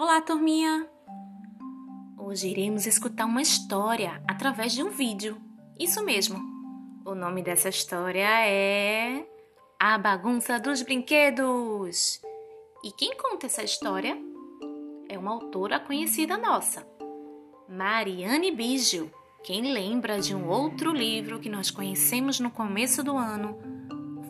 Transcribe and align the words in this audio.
Olá, 0.00 0.20
turminha! 0.20 0.88
Hoje 2.16 2.46
iremos 2.46 2.86
escutar 2.86 3.26
uma 3.26 3.42
história 3.42 4.22
através 4.28 4.72
de 4.72 4.80
um 4.80 4.90
vídeo. 4.90 5.36
Isso 5.76 6.04
mesmo. 6.04 6.38
O 7.04 7.16
nome 7.16 7.42
dessa 7.42 7.68
história 7.68 8.28
é 8.46 9.26
A 9.76 9.98
Bagunça 9.98 10.60
dos 10.60 10.82
Brinquedos. 10.82 12.22
E 12.84 12.92
quem 12.92 13.16
conta 13.16 13.46
essa 13.46 13.64
história 13.64 14.16
é 15.08 15.18
uma 15.18 15.32
autora 15.32 15.80
conhecida 15.80 16.38
nossa, 16.38 16.86
Mariane 17.68 18.52
Biggio. 18.52 19.10
Quem 19.42 19.72
lembra 19.72 20.20
de 20.20 20.32
um 20.32 20.48
outro 20.48 20.92
livro 20.92 21.40
que 21.40 21.48
nós 21.48 21.72
conhecemos 21.72 22.38
no 22.38 22.52
começo 22.52 23.02
do 23.02 23.16
ano? 23.16 23.58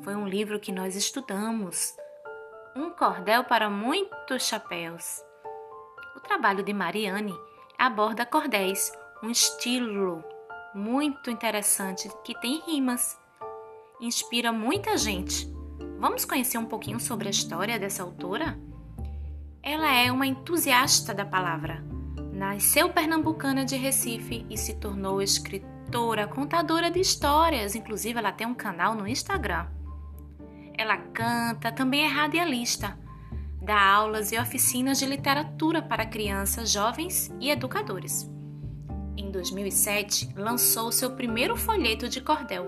Foi 0.03 0.17
um 0.17 0.27
livro 0.27 0.59
que 0.59 0.73
nós 0.73 0.97
estudamos. 0.97 1.95
Um 2.75 2.89
cordel 2.89 3.45
para 3.45 3.69
muitos 3.69 4.47
chapéus. 4.47 5.28
Trabalho 6.29 6.63
de 6.63 6.75
Mariane 6.75 7.35
aborda 7.79 8.27
cordéis, 8.27 8.93
um 9.23 9.31
estilo 9.31 10.23
muito 10.75 11.31
interessante 11.31 12.07
que 12.23 12.39
tem 12.39 12.61
rimas. 12.67 13.19
Inspira 13.99 14.53
muita 14.53 14.99
gente. 14.99 15.51
Vamos 15.99 16.27
conhecer 16.27 16.59
um 16.59 16.67
pouquinho 16.67 17.01
sobre 17.01 17.29
a 17.29 17.31
história 17.31 17.79
dessa 17.79 18.03
autora? 18.03 18.59
Ela 19.63 19.91
é 19.95 20.13
uma 20.13 20.27
entusiasta 20.27 21.15
da 21.15 21.25
palavra. 21.25 21.83
Nasceu 22.31 22.91
pernambucana 22.91 23.65
de 23.65 23.77
Recife 23.77 24.45
e 24.51 24.59
se 24.59 24.75
tornou 24.75 25.23
escritora, 25.23 26.29
contadora 26.29 26.91
de 26.91 27.01
histórias, 27.01 27.75
inclusive 27.75 28.19
ela 28.19 28.33
tem 28.33 28.47
um 28.47 28.55
canal 28.55 28.95
no 28.95 29.09
Instagram. 29.09 29.67
Ela 30.77 30.99
canta, 30.99 31.73
também 31.73 32.05
é 32.05 32.07
radialista 32.07 32.99
dá 33.69 33.79
aulas 33.79 34.33
e 34.33 34.39
oficinas 34.39 34.99
de 34.99 35.05
literatura 35.05 35.83
para 35.83 36.07
crianças, 36.07 36.73
jovens 36.73 37.31
e 37.39 37.51
educadores. 37.51 38.27
Em 39.15 39.31
2007, 39.31 40.31
lançou 40.35 40.91
seu 40.91 41.11
primeiro 41.11 41.55
folheto 41.55 42.09
de 42.09 42.23
cordel, 42.23 42.67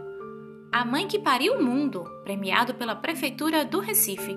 A 0.71 0.85
Mãe 0.85 1.09
que 1.09 1.19
Pariu 1.19 1.55
o 1.55 1.65
Mundo, 1.65 2.05
premiado 2.23 2.75
pela 2.75 2.95
Prefeitura 2.95 3.65
do 3.65 3.81
Recife. 3.81 4.37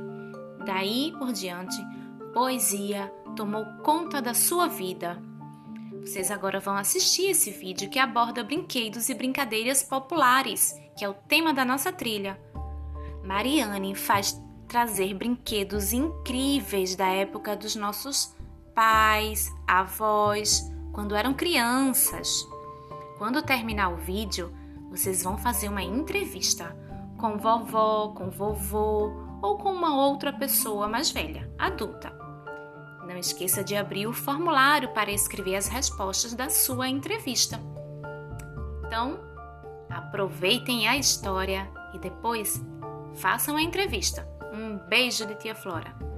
Daí 0.65 1.11
por 1.19 1.33
diante, 1.33 1.75
poesia 2.33 3.11
tomou 3.35 3.65
conta 3.83 4.21
da 4.21 4.33
sua 4.33 4.67
vida. 4.67 5.21
Vocês 5.99 6.31
agora 6.31 6.61
vão 6.61 6.77
assistir 6.77 7.25
esse 7.27 7.51
vídeo 7.51 7.89
que 7.89 7.99
aborda 7.99 8.41
brinquedos 8.41 9.09
e 9.09 9.13
brincadeiras 9.13 9.83
populares, 9.83 10.73
que 10.97 11.03
é 11.03 11.09
o 11.09 11.13
tema 11.13 11.53
da 11.53 11.65
nossa 11.65 11.91
trilha. 11.91 12.39
Mariane 13.21 13.95
faz 13.95 14.41
trazer 14.73 15.13
brinquedos 15.13 15.93
incríveis 15.93 16.95
da 16.95 17.05
época 17.05 17.55
dos 17.55 17.75
nossos 17.75 18.35
pais, 18.73 19.53
avós, 19.67 20.67
quando 20.91 21.15
eram 21.15 21.31
crianças. 21.31 22.43
Quando 23.19 23.43
terminar 23.43 23.89
o 23.89 23.97
vídeo, 23.97 24.51
vocês 24.89 25.21
vão 25.21 25.37
fazer 25.37 25.69
uma 25.69 25.83
entrevista 25.83 26.75
com 27.19 27.37
vovó, 27.37 28.15
com 28.15 28.31
vovô 28.31 29.13
ou 29.43 29.59
com 29.59 29.71
uma 29.71 29.95
outra 30.07 30.33
pessoa 30.33 30.87
mais 30.87 31.11
velha, 31.11 31.47
adulta. 31.59 32.11
Não 33.07 33.15
esqueça 33.15 33.63
de 33.63 33.75
abrir 33.75 34.07
o 34.07 34.11
formulário 34.11 34.91
para 34.91 35.11
escrever 35.11 35.55
as 35.55 35.67
respostas 35.67 36.33
da 36.33 36.49
sua 36.49 36.89
entrevista. 36.89 37.61
Então, 38.87 39.19
aproveitem 39.87 40.87
a 40.87 40.97
história 40.97 41.69
e 41.93 41.99
depois 41.99 42.59
façam 43.13 43.55
a 43.55 43.61
entrevista. 43.61 44.32
Um 44.53 44.77
beijo 44.77 45.25
de 45.25 45.33
tia 45.33 45.55
Flora. 45.55 46.12